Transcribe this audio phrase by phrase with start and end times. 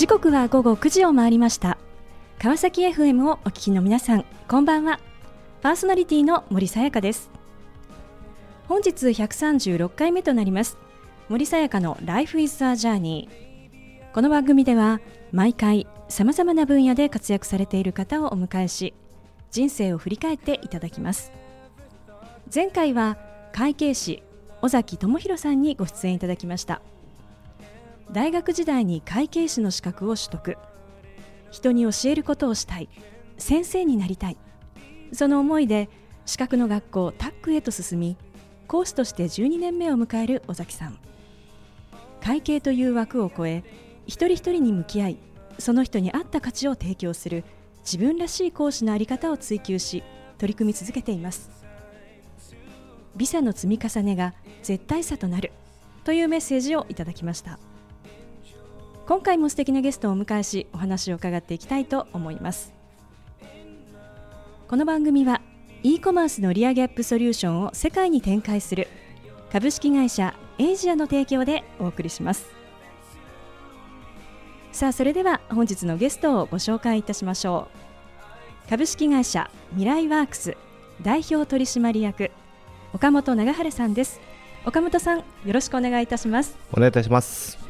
[0.00, 1.76] 時刻は午後9時を回りました。
[2.38, 4.98] 川崎 FM をお聞きの皆さんこんばんは。
[5.60, 7.30] パーソナリティの森さやかです。
[8.66, 10.78] 本日136回目となります。
[11.28, 13.28] 森さやかの Life is a Journey
[14.14, 15.02] この番組では
[15.32, 18.94] 毎回さまざまな分野で活躍されている方をお迎えし
[19.50, 21.30] 人生を振り返っていただきます。
[22.52, 23.18] 前回は
[23.52, 24.22] 会計士
[24.62, 26.80] 尾崎智博さんにご出演いただきました。
[28.12, 30.56] 大学時代に会計士の資格を取得。
[31.50, 32.88] 人に教えることをしたい。
[33.38, 34.36] 先生になりたい。
[35.12, 35.88] その思いで
[36.26, 38.16] 資格の学校タックへと進み
[38.68, 40.98] 講師として12年目を迎える尾崎さん。
[42.20, 43.64] 会計という枠を超え
[44.06, 45.18] 一人一人に向き合い
[45.58, 47.44] その人に合った価値を提供する
[47.80, 50.02] 自分らしい講師の在り方を追求し
[50.38, 51.50] 取り組み続けています。
[53.16, 55.52] ビザの積み重ねが絶対さとなる
[56.04, 57.58] というメッセージをいただきました。
[59.10, 62.72] 今回も素敵なゲストをお迎えしお話を伺っていきたいと思います。
[64.68, 65.42] この番組は
[65.82, 68.86] e コマースの利上げアップソリューションを世界に展開する
[69.50, 72.46] 株式会社エイジアの提供でお送りします。
[74.70, 77.66] さあそれでは本日のゲストをご紹介いたしましょ
[78.68, 78.70] う。
[78.70, 80.56] 株式会社ミライワークス
[81.02, 82.30] 代表取締役
[82.94, 84.20] 岡本長春さんです。
[84.64, 86.56] 岡本さんよろしくお願いいたします。
[86.72, 87.69] お願いいたします。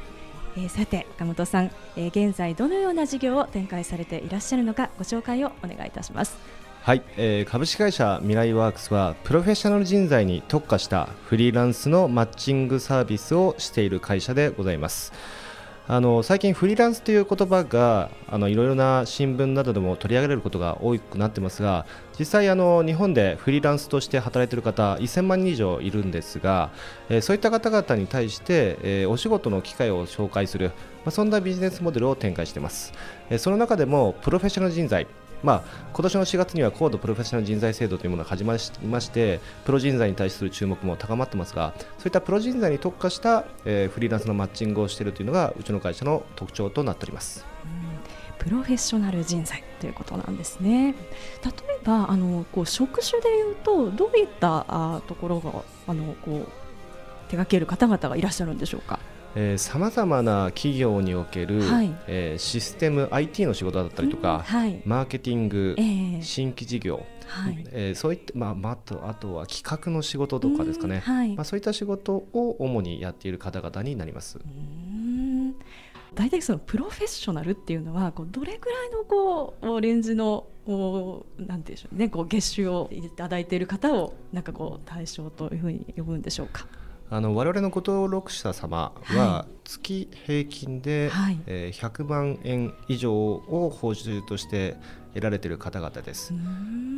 [0.60, 6.38] えー、さて岡本さん、えー、現在どのような事業を展開されていらっしゃるのかご紹介をお願いいたします。
[6.82, 15.12] はい、えー、株式会社ミライワークスはプロフェッショナル人材に特化したフリーランスのマッチングサービスをしている会社でございます。
[15.88, 21.84] あの最近フリーランスという言葉があのいろいろな新聞などでも取り上げられることが多くなってますが
[22.18, 26.70] 実際あの日本でフリーランスとして働いている方1000万人以上いるんですが、
[27.08, 30.74] え、そういった方々に対して、え、お仕事の機会を紹介する、ま
[31.06, 32.92] あ、そんなビジネスモデルを展開しています、
[33.30, 35.06] え、その中でもプロフェッショナル人材
[35.42, 47.46] まあ、今年の4月には高度プロフェッショナル人材制度というものが始まりましてプロ人材に対する注目も高まってますがそういったプロ人材に特化した、えー、フリーランスのマッチングをしているというのがうちの会社の特徴となっております。
[48.38, 50.94] プロフェッショナル人材ということなんですね。
[51.44, 55.52] 例えばあのこう職種でいうとどういったあところが
[55.86, 56.44] あのこう
[57.28, 58.98] 手掛ける方々がいらっしゃるんでしょうか？
[59.58, 67.64] さまざまな企業における、はい、えー、システム IT の仕事だったりとか、うんはい、マーケティング、えー、新規事業、はい。
[67.70, 74.38] えー、そういった、まあ、あとあとは企画の仕事とかですかね、はい、まあ、そういった仕事を主にやっている方々になります。
[76.14, 86.66] 大体そのプロフェッショナルっていうのはこうどれぐらいのこうレンジのうんでしょうねこう月収をいただいている方をなんかこう対象というふうに呼ぶんでしょうか？
[87.12, 94.76] あの我々のご登録者様は月平均で、はい、えー、100万円以上を報酬として
[95.14, 96.32] 得られている方々です。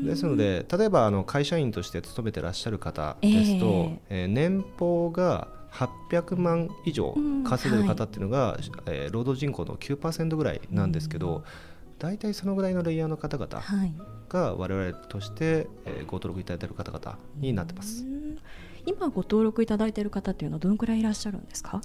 [0.04, 11.42] ですので例えばあの会社員として勤めてらっしゃる方ですと、えー、えー、年俸が800万以上稼いでる方っていうのが、うんはい、えー、労働人口の9%ぐらいなんですけど、
[11.98, 13.62] 大体そのぐらいのレイヤーの方々
[14.28, 18.04] が我々として、えー、ご登録いただいている方々になってます。
[18.86, 21.80] 今ご登録いただいている方っていうのはどのくらいいらっしゃるんですか？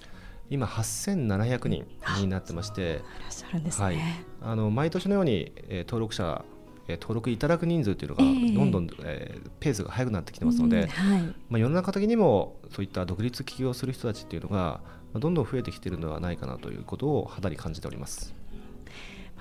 [0.50, 1.86] 今8700人
[2.22, 2.86] になってまして、い
[3.24, 3.98] らっしゃるんですね、はい、
[4.42, 6.44] あの毎年のように、えー、登録者
[6.88, 14.80] 登録いただく人数というのがどんどん、えー、ペースが速くなってきてますので、うんはい、まあ、世の中的にもそういった独立起業する人たちっていうのが
[15.14, 18.34] どんどん増えてきているのではないかなということを肌に感じております。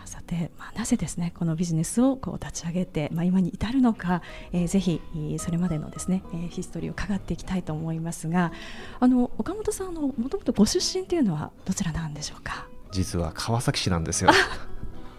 [0.06, 4.22] さて、まあ、なぜですねこのビジネスをこう立ち上げて、まあ、今に至るのか、
[4.52, 5.00] えー、ぜひ
[5.38, 8.52] それまでのですね、えー、ヒストリーを伺っていきたいと思いますが
[9.00, 12.68] あの岡本さんのもともとご出身というのはどちらなんでしょうか？
[12.90, 14.30] 実は川崎市なんですよ。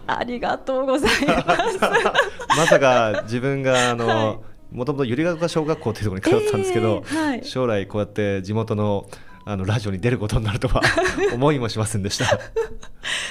[0.06, 1.78] ありがとうございます。
[2.56, 9.08] まさか自分があの、もともと百合ヶ丘小学校というところに通ってたんですけど、えーはい、将来こうやって地元の
[9.50, 10.82] あのラジオに出ることになるとは
[11.32, 12.38] 思いもしませんでした。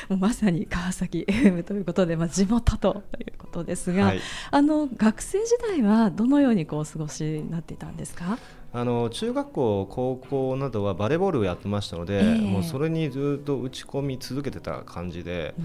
[0.10, 8.40] まさに川崎 FM ということで、まあ、地元ということですが、はい、あの学生時代はどのようにこう過ごしになっていたんですか？
[8.78, 15.56] あの中学校、高校などはバレーボールをやってましたので、えー、もうそれにずっと打ち込み続けてた感じで、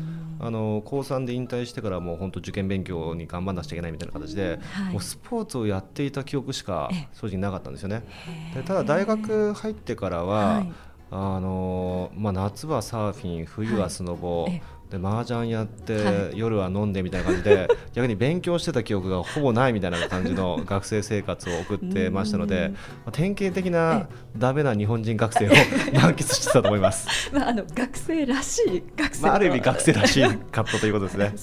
[0.41, 8.03] あの高3で引退してからもう本当受験勉強に頑張らなくちゃいけないみたいな形で、はい、もうスポーツをやっていた記憶しか正直なかったんですよね。
[8.55, 10.73] でただ大学入ってからは、はい。
[11.15, 14.63] あのまあ、夏はサーフィン冬はスノボ、はい
[14.93, 25.49] で麻雀やって、はい、夜は飲んでみたいな感じで 逆に勉強してた記憶がほぼないみたいな感じの学生生活を送ってましたので、まあ、典型的なダメな日本人学生を
[25.95, 27.09] 満喫してたと思います。
[27.33, 31.35] まあ、あの学生らしい学生、まあ、ある意味学生らしいかったということですね。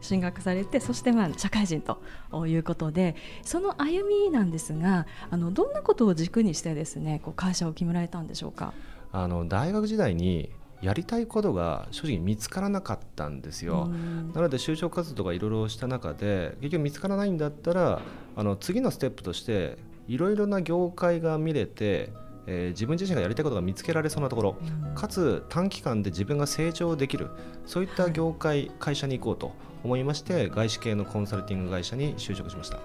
[0.00, 1.98] 進学されてそしてまあ社会人と
[2.46, 8.72] いうことでその歩みなんですがあのどんなことを軸にしてですねこう会社を決められたんでしょうか？
[9.12, 10.50] あの大学時代に
[10.82, 13.88] やりたいことが正直見つからなかったんですよ。
[14.34, 18.00] なので就職活動とかいろいろした中で結局見つからないんだったら
[18.36, 22.12] あの次のステップとしていろいろな業界が見れて
[22.50, 24.56] えー、自分自身がやりたいことが見つけられそうなところ、
[24.94, 27.28] かつ短期間で自分が成長できる
[27.66, 29.52] そういった業界、会社に行こうと
[29.84, 32.78] 思いまして外資系のコンサルティング会社に就職しました。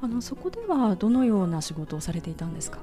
[0.00, 2.78] あのそこではどのような仕事をされていたんですか？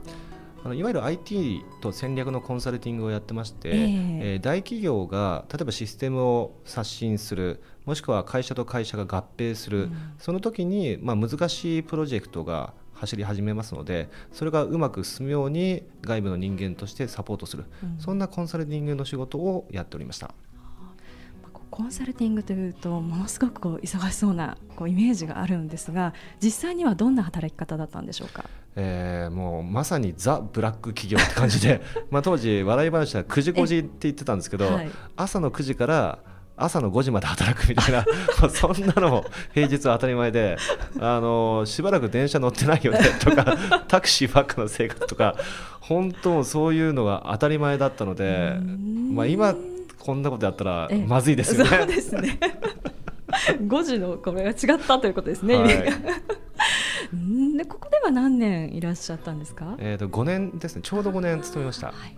[0.63, 20.33] あのいわゆる IT と戦略のコンサルティングをやってまして、えー、えー、大企業が例えばシステムを刷新するもしくは会社と会社が合併する、うん、その時にまあ難しいプロジェクトが走り始めますのでそれがうまく進むように外部の人間としてサポートする、うん、そんなコンサルティングの仕事をやっておりました。
[21.69, 36.19] コンサルティングというとものすごくこう忙しそうなこうイメージがあるんですが実際にはどんな働き方だったんでしょうか、えー、もうまさにザ・ブラック企業って感じで まあ当時笑い話は9時5時って言ってたんですけど、はい、朝の9時から
[36.58, 38.04] 朝の5時まで働くみたいな
[38.50, 40.58] そんなのも平日は当たり前で
[41.00, 43.56] あのしばらく電車乗ってないよねとか
[43.88, 45.36] タクシーばっかの生活とか
[45.80, 48.58] 本当そういうのが当たり前だったので、
[49.13, 49.56] まあ、今
[50.00, 51.70] こんなことやったらまずいですよね。
[51.70, 52.40] そうですね
[53.68, 55.56] 5時のこれが違ったということですね。
[55.56, 55.84] はい
[57.56, 59.76] でここでは何年いらっしゃったんですか？
[59.80, 60.82] えっ、ー、と5年ですね。
[60.84, 61.88] ちょうど5年勤めました。
[61.88, 62.18] はい、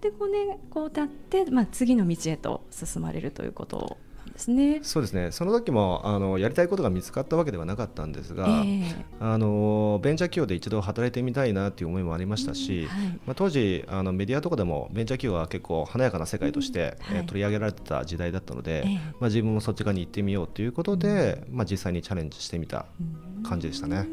[0.00, 3.96] で5年こう経って、まあ、次の道へと進まれるということ
[4.32, 4.80] ですね。
[4.82, 5.30] そうですね。
[5.32, 22.86] その時もあのやりたいことが見つかったわけではなかったんですが、えー、あのベンチャー企業で一度働いてみたいなという思いもありましたし、うんはい、まあ、当時あのメディアとかでもベンチャー企業は結構華やかな世界として、うんはい、取り上げられてた時代だったので、えー、まあ、自分もそっち側に行ってみようということで、うん、まあ、実際にチャレンジしてみた
[23.42, 24.08] 感じでしたね。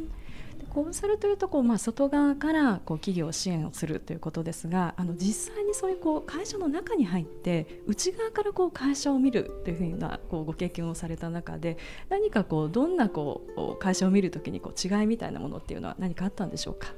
[0.69, 11.77] コンサルというとこう、まあ、外側からこう企業を支援をするということですがあの実際にそういうこう会社の中に入って内側からこう会社を見るというふうなこうご経験をされた中で
[12.09, 16.93] 何かこうどんなこう会社を見るときにこう違いみたいなものっていうのは何かあったんでしょうか？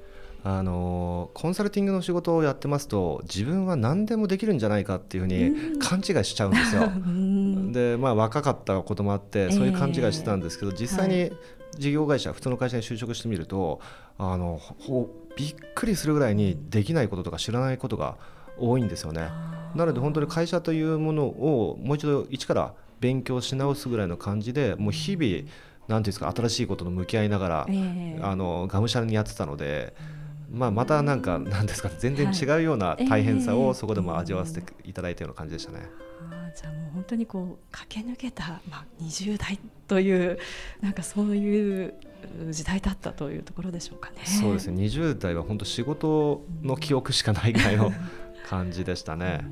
[0.45, 6.92] あのコンサルティングの仕事をやってますと自分は何でもできるんじゃないかっていうふうに勘違いしちゃうんですよ。
[7.71, 11.31] でまあ若かったこともあってそういう勘違いしてたんですけど、実際に
[11.78, 13.80] 事業会社普通の会社に就職してみると
[14.18, 14.60] あの
[15.36, 18.18] びっくりするぐらいにできないこととか知らないことが
[18.58, 19.30] 多いんですよね。
[19.75, 29.94] なので本当に会社というものをもう一度一から勉強し直すぐらいの感じでもう日々何ていうんですか新しいことと向き合いながら、えー、あのがむしゃらにやってたので。
[30.54, 35.80] まあ、またなんかなんですか全然違うような大変さをそこでも味わわせていただいたような感じでしたね。
[36.56, 40.38] じゃあもう本当にこう駆け抜けた、まあ、20代という
[40.81, 41.94] なんかそういう
[42.50, 44.18] 時代だったというところでしょうかね。
[44.25, 47.92] そうですね20代は本当仕事の記憶しかないぐらいの
[48.48, 49.46] 感じでしたね。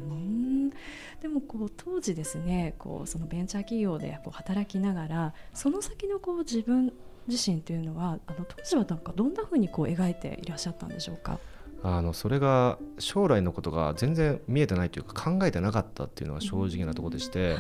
[1.22, 6.94] でもこう当時ですねこうそのベンチャー企業でこう働きながらその先のこう自分
[7.28, 11.40] 自身というのはあの当時はなんかどんなふうにこう描いていらっしゃったんでしょうか？
[11.84, 17.60] あのそれが将来のことが全然見えてないというか考えてなかったっていうのが正直なところでして、はい、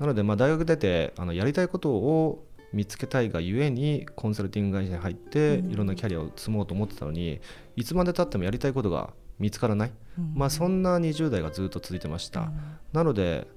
[0.00, 7.40] なのでまあ大学出てあのやりたいことを見つけたいがゆえにコンサルティング会社に入っていろんなキャリアを積もうと思ってたのに
[7.76, 9.92] いつまでたってもやりたいことが見つからない、
[10.34, 12.52] まあ、そんな20代がずっと続いてました、
[12.92, 13.48] なので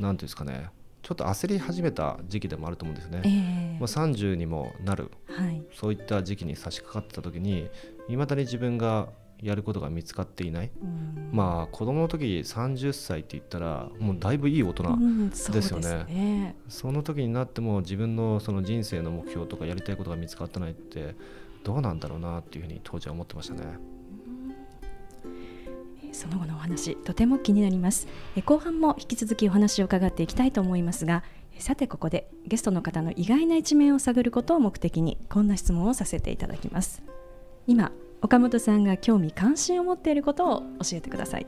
[0.00, 0.70] 何ていうんですかね
[1.02, 7.68] ちょっと焦り始めた時期でもあると思うんですね、えー、まあ、30にもなる、はい、そういった時期に差し掛かった時に
[8.08, 9.08] いまだに自分が
[9.42, 14.82] やることが見つかっていない、うん、まあ子供の時30歳って言ったらもうだいぶいい大人
[15.28, 15.88] ですよね。
[15.88, 21.14] うんそね、その時になっても自分のその人生の目標とかやりたいことが見つかってないって
[21.64, 23.78] どうなんだろうなっていうふうに当時は思ってましたね。
[26.12, 28.08] その後のお話とても気になります。
[28.46, 31.22] 後半も引き続きお話を伺っていきたいと思いますが
[31.58, 37.02] さてここでゲストの方の意外な一面を探ることを目的にこんな質問をさせていただきます。
[37.66, 37.92] 今
[38.26, 41.46] 岡本さんが興味関心を持っていることを教えてください。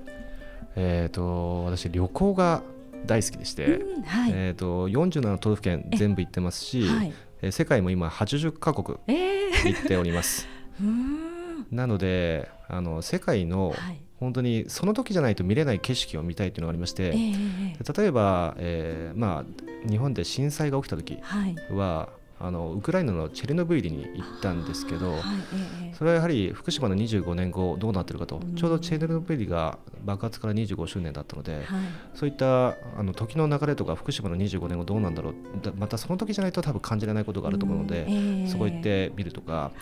[0.77, 2.63] えっ、と私旅行が
[3.05, 7.13] 大好きでして、うんはい、えっ、と47都道府県全部行ってますし、はい、
[7.51, 10.47] 世界も今80カ国行っております。
[10.81, 14.01] えー、なのであの世界のはい。
[14.21, 17.93] 本当にその時じゃないと見れない景色を見たいっていうのがありまして、ええええ。
[18.03, 21.55] 例えば、えーまあ、日本で震災が起きた時はい。
[21.71, 22.09] は
[22.41, 28.37] あのウクライナのチェルノブイリに行ったんですけどはいええそれはやはり福島の25年後どうなってるかと。
[28.37, 28.55] うん。
[28.55, 31.65] ちょうどチェルノブイリが爆発から25周年だったのではい。
[32.15, 35.35] そういったあの時の流れとか福島の25年後どうなんだろう。
[35.61, 38.47] だまたその時じゃないと多分感じられないことがあると思うので、んええ。
[38.47, 39.53] そこ行ってみるとか。
[39.53, 39.73] は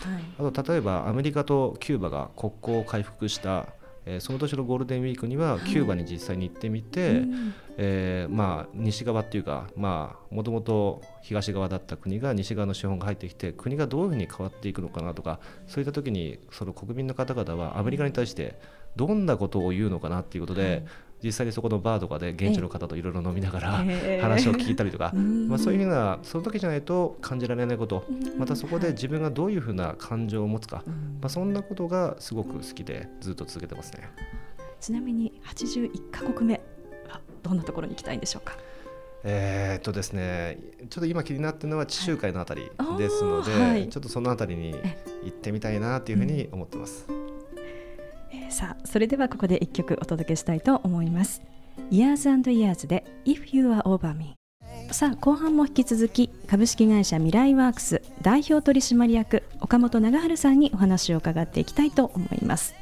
[0.42, 0.48] い。
[0.48, 3.66] あと例えばアメリカとキューバが国交を回復した、
[4.06, 7.54] えーその年のゴールデンウィークにはキューバに実際に行ってみて、うん。
[7.78, 18.58] えーまあ、西側っていうかもともと東側だった国が西側の資本が入ってきて国がどういうふうに変わっていくのかなとかそういった時にその国民の方々はアメリカに対して
[18.96, 20.84] どんなことを言うのかなっていうことで、はい
[21.22, 24.20] 実際にそこのバーとかで現地の方といろいろ飲みながらええ。
[24.20, 25.48] 話を聞いたりとか、うん。
[25.48, 28.38] まあ、そういうふうなその時じゃないと感じられないことうん。
[28.38, 30.92] またそこで自分がどういうふうな感情を持つか、うん。
[31.20, 34.08] まあ、そんなことがすごく好きでずっと続けてますね。
[34.80, 36.54] ちなみに81カ国目
[37.08, 38.54] はどんなところに行きたいんでしょうか？
[39.24, 40.58] えーっとですね、
[40.88, 43.88] ちょっと今気になってるのは地中海のあたりですので、はい。
[43.88, 44.98] ちょっとそのあたりにえ。
[45.24, 47.08] 行ってみたいなというふうに思ってます。
[48.50, 51.42] さあそれではここで一曲お届けしたいと思います。
[51.90, 54.34] Years and Years で If You Are Over Me
[54.90, 62.74] さあ後半も引き続き株式会社ミライワークス代表取締役岡本長春さんにお話を伺っていきたいと思います。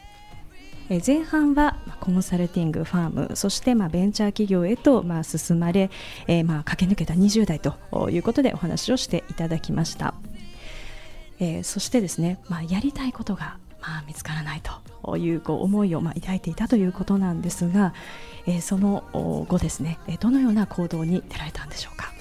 [0.91, 5.91] え前半はコンサルティングファームそしてまあベンチャー企業へとまあ進まれ、
[6.27, 10.15] えーまあ駆け抜けた20代ということでお話をしていただきました。
[11.41, 14.63] えーそしてですね、まあ、やりたいことが、まあ、見つからない
[15.03, 17.93] というこう思いを、まあ、抱いていたということなんですが、
[18.47, 22.13] えーそのお後ですね、えどのような行動に出られたんでしょうか？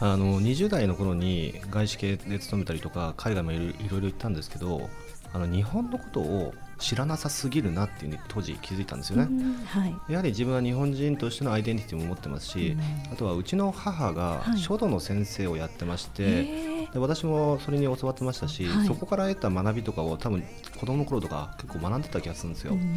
[0.00, 4.88] あの20代の頃に外資系で勤めたりとか海外もいろいろ行ったんですけど
[5.32, 9.24] あの日本のことを知らなさすぎるなっていうに当時気づいたんですよね。
[9.24, 9.96] うんはい。
[10.08, 13.12] やはり自分は日本人としてのアイデンティティも持ってますし、うん。
[13.12, 14.58] あとはうちの母がはい。
[14.58, 16.92] 書道の先生をやってまして、へー。
[16.92, 18.86] で私もそれに教わってましたし、はい。
[18.86, 20.42] そこから得た学びとかを多分
[20.78, 22.74] 子供の頃とか結構学んでた気がするんですよ。
[22.74, 22.94] うん。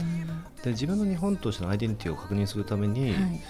[0.63, 3.41] で自分の日本としてのアイデンティティを確認するために、はい。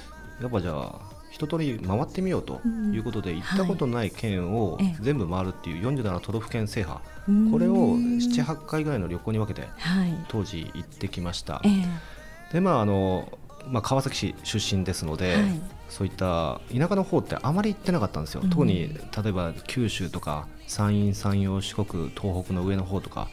[0.42, 2.94] やっぱじゃあ一通り回ってみようとうん。
[2.94, 4.96] いうことで、行ったことない県をええ。
[5.02, 7.52] 全部回るっていう47都道府県制覇、うん。
[7.52, 10.14] これを78回ぐらいの旅行に分けてはい。
[10.28, 11.62] 当時行ってきました。
[11.64, 11.68] え。
[11.70, 15.62] ーでまああのまあ、川崎市出身ですので、はい。
[15.88, 18.50] そういった田舎の方ってあまり行ってなかったんですよ、うん。
[18.50, 18.90] 特に
[19.24, 23.28] 例えば九州とか山陰、山陽、四国、東北の上の方とか、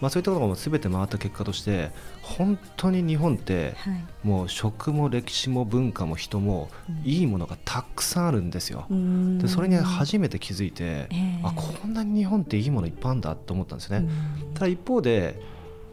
[0.00, 1.90] まあ、そういったところも全て回った結果として
[2.22, 4.04] 本当に日本ってはい。
[4.22, 7.10] もう食も歴史も文化も人もうん。
[7.10, 8.86] いいものがたくさんあるんですよ。
[8.90, 9.38] うん。
[9.38, 11.40] でそれに初めて気づいて、ええ。
[11.44, 13.98] あこんなに日本っていいものいっぱいあるんだと思ったんですね。
[13.98, 14.54] うん。
[14.54, 15.40] ただ一方で、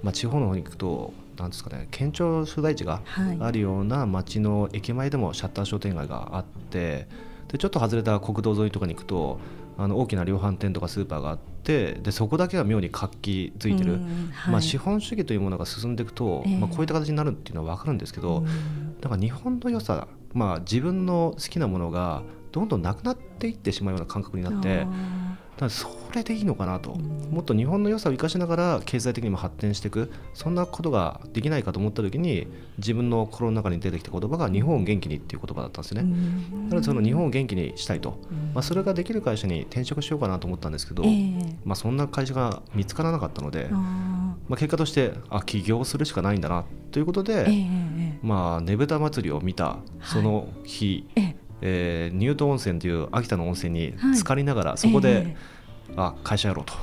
[0.01, 3.37] まあ、地方の方に行くとなんですかね県庁所在地がはい。
[3.39, 7.07] あるような町の駅前でもシャッター商店街があって
[7.47, 9.39] でちょっと外れた国道沿いとかに行くと
[9.77, 14.51] あの大きな量販店とかスーパーがあってでそこだけが妙に活気づいてる、うんはい。
[14.53, 16.57] まあ、資本主義というものが進んでいくと、ええ。
[16.57, 27.31] まあ、こういった形になるっていうのは分かるんですけど、うんだから日本の良さ、まあ、自分の好きなものがどんどんなくなっていってしまうような感覚になってあだそれでいいのかなと、うん。
[27.31, 30.11] もっと日本の良さを生かしながら経済的にも発展していく。
[30.33, 36.03] そんなことができないかと思った時に自分の心の中に出てきた言葉が「日本を元気に」っていう言葉だったんですーね。
[36.03, 36.69] うん。
[36.69, 38.53] なのでその日本を元気にしたいと、うん。
[38.53, 41.55] まあ、それができる会社に転職しようかなと思ったんですけど、ええ。
[41.65, 54.13] まあ、そんな会社が見つからなかったので、まあ、結果としてあ起業するしかないんだなということで、えええまあ、ねぶた祭りを見たその日、ええええー乳頭温泉という秋田の温泉にはい。
[54.15, 55.35] 浸かりながら、そこで、え
[55.95, 56.73] あ会社やろうと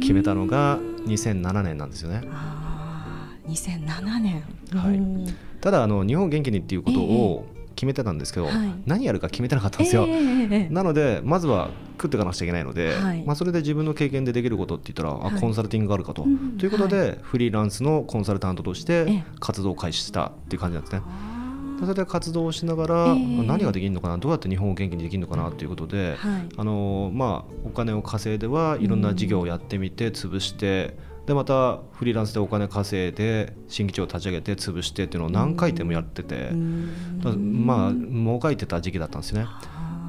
[0.00, 2.22] 決めたのが2007年なんですよね。
[2.32, 4.42] ああ2007年。
[4.74, 4.96] はい。
[4.96, 5.26] うん
[5.60, 8.54] ただあの日本元気にっていうことを決めてたんですけど、はい。
[8.84, 10.04] 何やるか決めてなかったんですよ。
[10.06, 13.22] ええええ なのでまずは食っていかなくちゃいけないので、はい。
[13.24, 15.36] まあ、それで自分の経験でできることって言ったら、はい。
[15.36, 16.24] あコンサルティングがあるかと。
[16.24, 19.24] うんということで、フリーランスのコンサルタントとしてええ。
[19.40, 21.00] 活動を開始したっていう感じなんですね。
[21.06, 21.33] あー
[21.80, 23.46] それで活動をしながら、ええ。
[23.46, 26.48] 何ができるのかなどうやって日本を元気にできるのかなということで、はい。
[26.56, 39.46] あのまあ、お金を稼いではいろんな事業をやってみて潰して、でまたフリーランスでお金稼いで新規地を立ち上げて潰してっていうのを何回でもやってて、まあもがいてた時期だったんですね。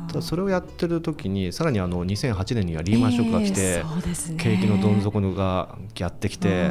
[0.07, 3.83] ただそれをやってる時にさらにあの2008年にはリーマンショックが来て、
[4.37, 6.69] 景気のどん底がやってきて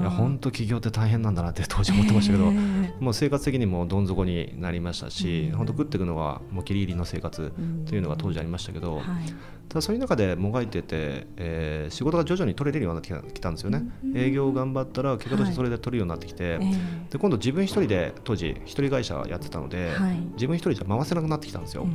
[0.00, 7.52] いや本当企業って大変なんだなって当時思ってましたけど、えー、もう生活的にもどん底になりましたし、うん、本当食っていくのはもうギリギリの生活
[7.86, 9.26] というのが当時ありましたけど、うんはい、
[9.68, 16.70] ただそういう中でもがいてて、えー、仕事が徐々に取れるようになってきたんですよね、うん、営業を頑張ったら結果としてそれで取るようになってきて、はい、
[17.10, 21.86] で今度自分一人で当時一人会社やってたので、はい、自分一人じゃ回せなくなってきたんですよ。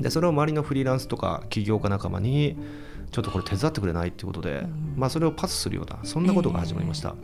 [0.00, 2.56] でそれを周りのフリーランスとか起業家仲間に
[3.10, 7.14] ちょっとこれ手伝ってくれないっていうことで、まあ、それをパスするようなそんなことが始まりました。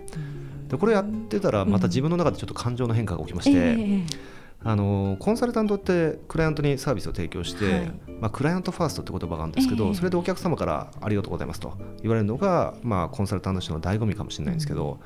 [0.69, 4.05] でこれやってたらまた自分の中でちょっと感情の変化が起きまして、
[4.67, 15.01] あのコンサルタントってクライアントにサービスを提供して、はい、まあ、クライアントファーストって言葉があるんですけど、えー、それでお客様からありがとうございますと言われるのが、まあ、コンサルタントの醍醐味かもしれないんですけど、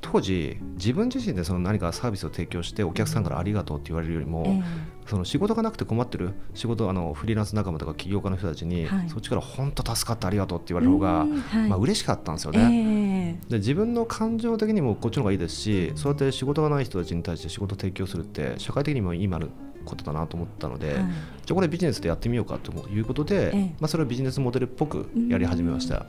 [0.00, 4.62] 当時自分自身でその何かサービスを提供してお客さんからありがとうって言われるよりも、えー、
[5.08, 11.26] その仕事がなくて困ってる仕事あのフリーランス仲間とか起業家の人たちに、はい、そっちから本当助かってありがとうって言われる方が、は
[11.66, 19.50] い、まあ嬉しかったんですよね、えー、で自分の感情的にもこっちの方がいいですしそうやって仕事がない人たちに対して仕事を提供するって社会的にも意味ある
[19.84, 21.06] ことだなと思ったので、はい、じゃ
[21.50, 26.06] あこれビジネスでやってみようかということで、えー、まあ、それをビジネスモデルっぽくやり始めました。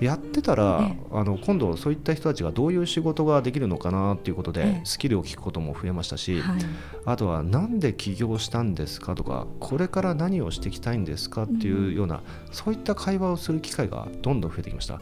[0.00, 6.42] やってたら、あの今度そういった人たちがどういう仕事ができるのかなっていうことでスキルを聞くことも増えましたし、
[7.04, 12.22] あとは何で起業したんですかとかこれから何をしていきたいんですかっていうような、
[12.52, 15.00] そういった会話をする機会がどんどん増えてきました。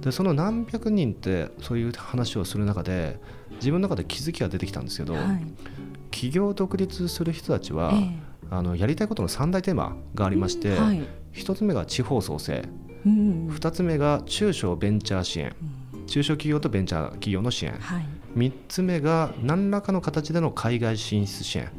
[0.00, 3.18] でその何百人ってそういう話をする中で
[3.56, 5.16] 自分の中で気づきが出てきたんですけど、
[6.10, 7.92] 起業独立する人たちは、
[8.50, 11.02] あのやりたいことの3大テーマがありまして、はい、
[11.34, 12.64] 1つ目が地方創生
[13.08, 15.54] うん、2つ目が中小ベンチャー支援、
[15.94, 21.70] うん、中小企業とベンチャー企業の支援、はい、3つ目が何らかの形での海外進出支援。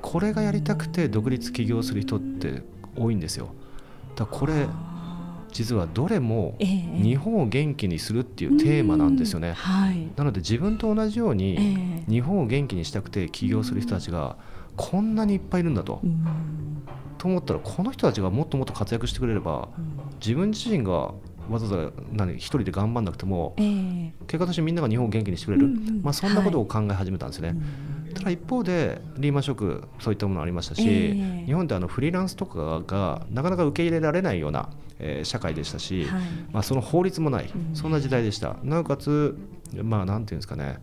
[0.00, 2.62] これがやりたくて独立起業する人って
[2.96, 3.50] 多いんですよ。
[4.14, 4.66] だこれ
[5.52, 9.52] 実はどれも日本を元気にするっていうテーマなんですよね。
[9.52, 14.36] はい、なので自分と同じように日本を元気にしたくて起業する人たちが
[14.76, 16.00] こんなにいっぱいいるんだと。
[17.16, 19.68] と思ったらこの人たちがもっともっと活躍してくれれば、
[20.20, 21.12] 自分自身が
[21.48, 27.48] わざわざ何一人で頑張んなくても、えー、結果としてみんなが日本を元気にしてくれる、うんうん、まあ、そんなことを考え始めたんですね。
[27.48, 27.54] は
[28.10, 36.22] い、ただ一方でリーマンショックそういったものありましたし、えー、日本であのフリーランスとかがなかなか受け入れられないような、えー、社会でしたし、はい、
[36.52, 38.56] まあ、その法律もない、そんな時代でした。
[38.62, 39.38] なおかつ
[39.82, 40.78] まあなんていうんですかね。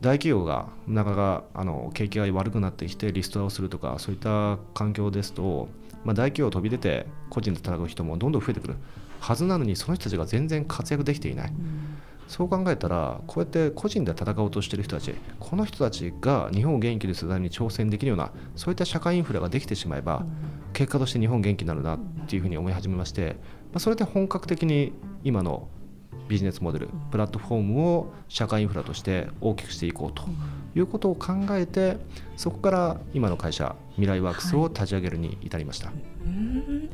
[0.00, 5.68] 大企業がなかなかあの景気が悪くなってきてリストラをするとかそういった環境ですと、
[6.04, 8.76] まあ、大企業を飛び出て個人で戦う人もどんどん増えてくる
[9.20, 23.36] はずなのにその人たちが全然活躍できていない、うん、そう考えたらこうやって個人で戦おうとしている人たちこの人たちが日本を元気にするために挑戦できるようなそういった社会インフラができてしまえば、うん、結果として日本元気になるなっていうふうに思い始めまして、
[23.72, 25.68] まあ、それで本格的に今の
[26.28, 30.24] ビジネスモデルプラットフォームを社会インフラとして大きくしていこうと
[30.74, 31.98] いうことを考えて
[32.36, 35.88] そこから今の会社未来ワークスを立ち上げるに至りました。
[35.88, 36.90] はい、うん。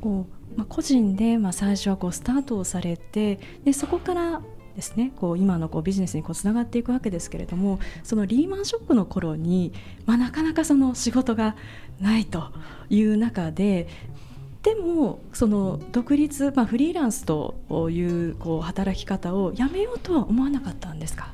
[0.00, 4.42] こうまあ、個人でまあ最初はこうスタートをされてでそこから
[4.74, 9.72] ですねこう今のこうビジネスにこうつながっていくわけですけれどもそのリーマンショックの頃に、
[10.06, 11.56] まあ、なかなかその仕事が
[12.00, 12.52] ないと
[12.88, 13.88] いう中で
[14.62, 17.56] でもその独立、まあ、フリーランスと
[17.90, 21.32] いうこう働き方をやめようとは思わなかったんですか？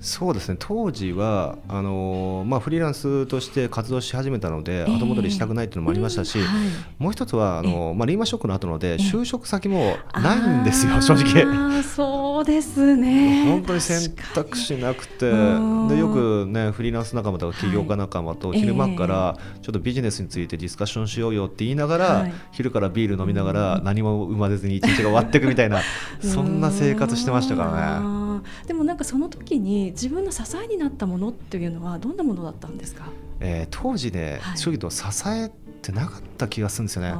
[0.00, 0.56] そうですね。
[0.58, 11.82] 当時はあの、まあ、フリーランスとして活動し始めたので、後戻りしたくないというのもありましたし、えーはい、もう一つはあの、まあ、リーマンショックの後ので就職先もないんですよ、正直。
[11.82, 13.44] そうですね。
[13.44, 25.82] 本当に選択肢なくてでよく、ね、フリーランス仲間とか起業家仲間と昼間からちょっとビジネスについてディスカッションしようよって言いながら、はい、昼からビール飲みながら何も生まれずに一日が終わっていくみたいな
[26.20, 28.19] そんな生活してましたからね。
[28.66, 33.04] でもなんかその時に自分の支えになったものっていうのはどんなものだったんですか、
[33.40, 35.50] えー、当時ね、はい、正直と支え
[35.82, 37.14] てなかった気がするんですよね。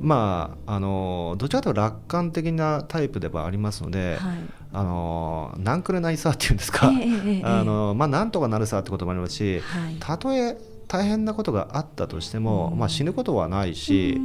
[0.00, 4.38] まああのどちらかというと楽観的なタイプではありますので、はい、
[4.72, 14.20] あのなんくれないさっていうんですか、えーえー、あのまあなんとかなるさってこともありますし、はい、たとえ大変なことがあったとしても、うん、まあ、死ぬことはないし、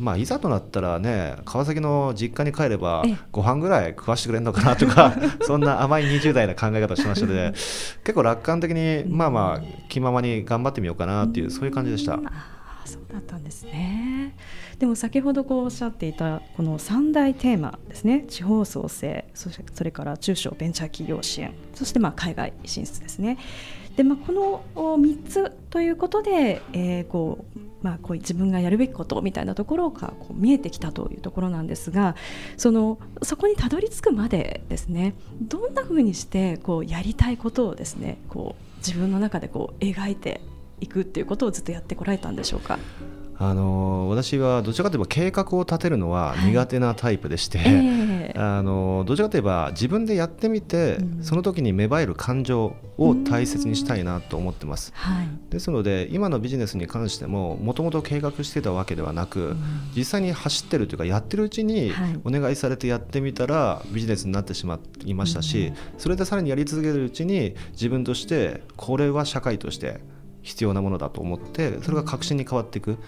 [0.00, 12.18] まあ、いざとなったらね川崎の実家に帰ればご飯ぐらい食わしてくれるのかなとか そんな甘い20代な考え方をしましたので結構楽観的にまあまあ気ままに頑張ってみようかなっていうそういう感じでした。
[12.84, 14.36] そうだったんですね。
[14.78, 18.24] でも先ほどこうおっしゃっていたこの3大テーマですね。
[18.28, 23.38] 地方創生そしてそれから中小ベンチャー企業支援そしてまあ海外進出ですね
[23.96, 32.16] で、まあ、この3つということで、えー、こうまあ、こう自分がやるべきことみたいなところがこう見えてきたというところなんですが
[32.56, 40.40] そのそこにたどり着くまでですねどんなふうにしてこうやりたいことをですねこう自分の中でこう描いて
[40.80, 42.78] いくっていうことをずっとやってこられたんでしょうか？
[43.36, 48.04] あの私はどちらかといえば計画を立てるのは苦手なタイプでして、はいえ。
[48.34, 59.56] ー、あのどちらかといえば自分でやってみて、うん、その時に芽生える感情を大切にしたいなと思ってます、はい、ですので今のビジネスに関してももともと計画してたわけではなく、うん、
[59.96, 61.92] 実際に走ってるというかやってるうちに
[62.24, 70.00] お願いされてやってみたらビジネスになってしまいましたし、うん、それでさらにやり続けるうちに自分としてこれは社会として
[70.44, 72.98] 必要なものだと思ってそれが確信に変わっていく、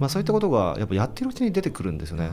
[0.00, 2.30] まあ、そういったことがやっぱやってるうちに出てくるんですよね。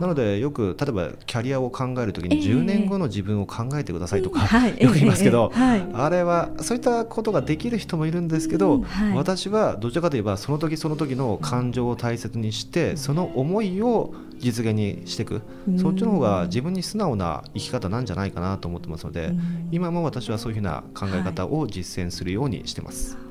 [0.00, 15.42] なのでよく例えばキャリアを考えるときに10年後の自分を考えてくださいとか、よく言いますけど、あれはそういったことができる人もいるんですけど、私はどちらかといえばその時その時の感情を大切にしてその思いを実現にしていく、
[15.78, 19.32] そっちの方が自分に素直な生き方なんじゃないかなと思ってますので、
[19.70, 23.23] 今も私はそういうふうな考え方を実践するようにしてます。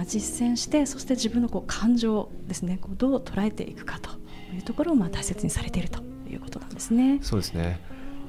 [0.00, 4.08] まあ、実践してそして自分のこう感情ですねこうどう捉えていくかと
[4.54, 7.18] いうところをまあ大切にされているということなんですね。
[7.20, 7.80] そうですね。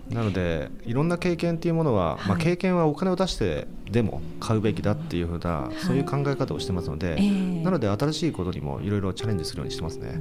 [0.09, 10.09] なのでいろんな経験っていうものは、はい、まあ、経験はお金を出してでも買うべきだっていうふうな、はい、そういう考え方をしてますので、えー、なので新しいことにもいろいろチャレンジするようにしてますね。
[10.11, 10.17] そ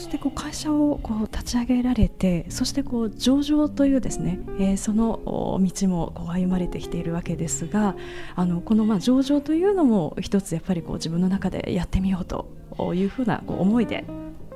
[0.00, 5.20] してこう会社をこう立ち上げられてそしてこう上場というですね、えー、その
[5.62, 7.96] 道もこう歩まれてきているわけですが
[8.34, 12.48] あのこのまあ上場というのも一つやっぱりこう自分の中でやってみようと
[12.94, 14.04] いうふうなこう思いで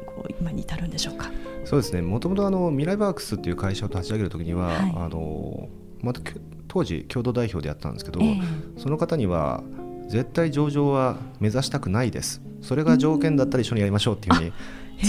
[0.06, 1.30] こう今に至るんでしょうか。
[1.64, 2.02] そうですね。
[2.02, 5.68] もともとあのミライバークスっていう会社を立ち上げるときには、はい、あの
[6.02, 6.20] また
[6.68, 9.62] 当時共同代表でやったんですけど、えー、その方には
[10.08, 12.42] 絶対上場は目指したくないです。
[12.60, 14.52] それが条件だったら一緒にやりましょうっていうふうに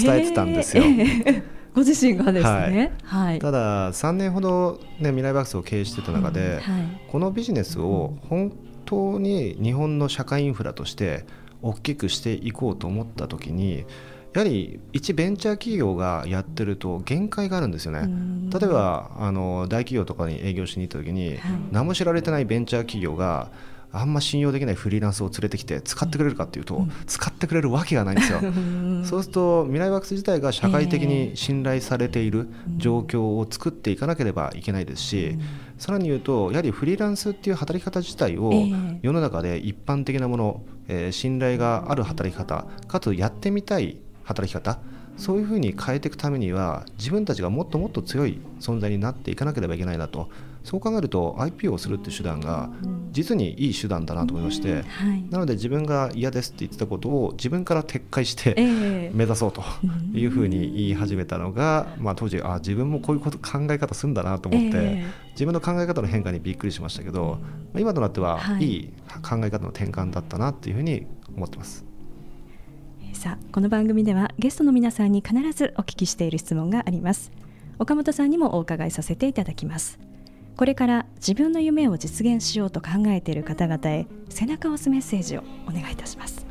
[0.04, 0.84] 伝えてたんですよ。
[1.74, 6.74] ご自身がですね、はい、はい、ただ3年ほど、ね、未来バックスを経営してた中で、うん。
[6.74, 8.54] はい、このビジネスを本
[8.86, 11.26] 当に日本の社会インフラとして
[11.62, 13.86] 大きくしていこうと思った時に
[14.36, 18.10] やはり一ベンチャー企業がやってると限界があるんですよね。
[18.52, 21.40] 例えばあの大企業とかに営業しに行った時に、はい、
[21.72, 23.50] 何も知られてないベンチャー企業が
[23.98, 28.40] あんま信用できないフリーランスを連れてきて使ってくれるかっていうと、うん、使ってくれるわけがないんですよ。
[29.04, 35.42] そうすると未来ワークス自体が社会的に信頼されている状況を作っていかなければいけないですし、うん、
[35.78, 38.52] さらに言うとやはりフリーランスっていう働き方自体を
[39.02, 44.80] 世の中で一般的なもの、えー、信頼がある働き方かつやってみたい働き方
[45.18, 50.30] そういうふうに変えていくためには自分たちがもっともっと強い存在になっていかなければいけないなと
[50.66, 52.72] そう考えると IPO をするっていう手段が
[53.12, 58.56] 実にいい手段だなと思いまして、はい、なので自分が嫌ですって言ってたことを自分から撤回して
[59.14, 59.64] 目指そうと
[60.12, 67.38] いうふうに言い始めたのが、まあ、当時あ自分もこういうこと考え方するんだなと思って、自分の考え方の変化にびっくりしましたけど、
[67.78, 68.66] 今となってはい。
[68.66, 71.86] い考え方の転換だったなというふうに思ってます。
[73.14, 77.32] さあこの番組ではゲストの皆さんに必ずお聞きしている質問があります。
[77.78, 80.00] 岡本さんにもお伺いさせていただきます
[80.58, 86.46] これから自分の夢を実現しようと考えている方々へ背中を押すメッセージをお願いいたします。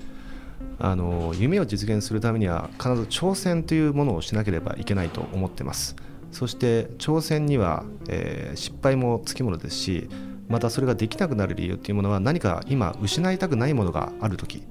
[0.79, 5.97] あの夢を実現するためには必ず挑戦というものをしなければいけないと思ってます。
[6.33, 10.09] そして挑戦には、えー、失敗もつきものですし
[10.49, 14.65] またそれができなくなる理由っていうものは何か今失いたくないものがある時。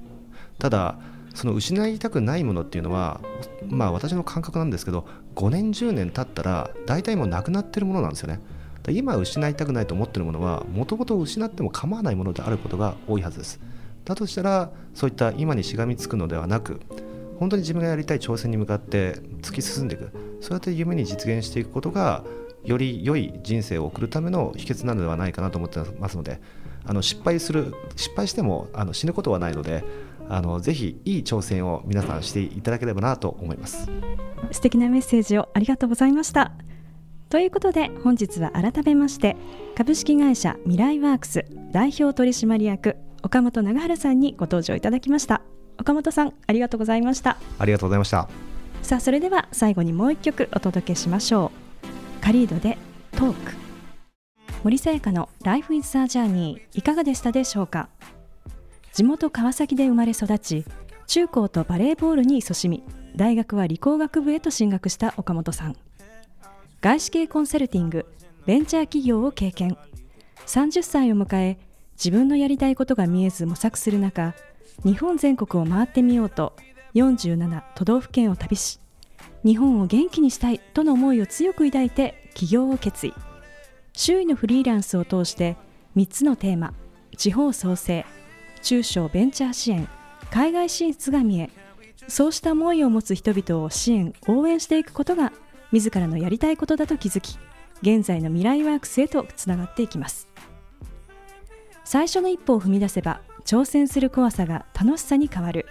[0.58, 0.98] ただ
[1.34, 3.20] その失いたくないものっていうのは
[3.68, 8.40] まあ私の感覚なんですけど5年10年経ったら大体もうなくなってるものなんですよね。
[8.92, 13.60] 今失いたくないと思っているものはもともと失っても構わないものであることが多いはずです。
[14.04, 16.80] だとしたらそういった今にしがみつくのではなく
[17.38, 20.10] 本当に自分がやりたい挑戦に向かって突き進んでいく。
[20.40, 22.22] そうやって夢に実現していくことが
[22.64, 26.40] より良い人生を送るための秘訣なのではないかなと思ってますので
[26.84, 29.84] あの失敗する失敗してもあの死ぬことはないので
[30.28, 33.88] あのぜひいい挑戦を皆さんしていただければなと思います。
[34.50, 36.52] 素敵なメッセージをありがとうございました。
[37.34, 39.36] ということで本日は改めまして
[39.74, 42.94] 株式会社ミライワークス代表取締役
[43.24, 45.42] 岡本永原さんにご登場いただきました。
[45.76, 47.36] 岡本さんありがとうございました。
[47.58, 48.28] ありがとうございました。
[48.82, 51.50] さあそれでは最後にもう一曲お届けしましょ
[52.20, 52.24] う。
[52.24, 52.78] カリードで
[53.10, 53.52] トーク。
[54.62, 57.88] 森さやかの Life is a Journey いかがでしたでしょうか？
[58.92, 60.64] 地元川崎で生まれ育ち
[61.08, 62.84] 中高とバレーボールに勤しみ
[63.16, 65.76] 大学は理工学部へと進学した岡本さん
[66.84, 68.04] 外資系コンサルティング
[68.44, 69.78] ベンチャー企業を経験。
[70.44, 71.58] 30歳を迎え
[71.92, 74.34] 自分のやりたいことが見えず模索する中
[74.84, 76.54] 日本全国を回ってみようと
[76.92, 78.80] 47都道府県を旅し
[79.46, 83.14] 日本を元気にしたいとの思いを強く抱いて起業を決意。
[83.94, 85.56] 周囲のフリーランスを通して
[85.96, 86.74] 3つのテーマ
[87.16, 88.04] 地方創生
[88.60, 89.88] 中小ベンチャー支援
[90.30, 91.48] 海外進出が見え
[92.08, 95.32] そうした思いを持つ人々を支援応援していくことが
[95.72, 97.38] 自らのやりたいことだと気づき
[97.82, 100.28] 現在の未来ワークスへとつながっていきます。
[101.84, 105.66] 最初の一歩を踏み出せば挑戦する怖さが楽しさに変わる。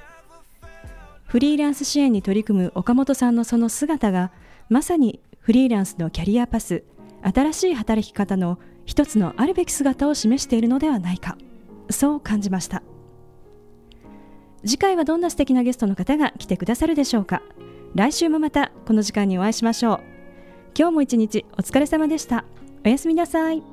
[1.26, 4.32] フリーランス支援に取り組む岡本さんのその姿が
[4.70, 6.84] まさにフリーランスのキャリアパス
[7.24, 11.38] 新しい働き方の一つのあるべき姿を示しているのではないか。
[11.90, 12.84] そう感じました。
[14.66, 17.42] 次回はどんな素敵なゲストの方が来てくださるでしょうか。
[17.96, 20.00] 来週もまたこの時間にお会いしましょう。
[20.76, 22.46] 今日も一日お疲れ様でした。
[22.86, 23.73] おやすみなさい。